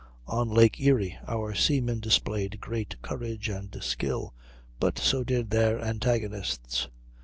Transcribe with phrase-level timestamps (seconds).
[0.25, 4.33] On Lake Erie our seamen displayed great courage and skill;
[4.79, 6.87] but so did their antagonists.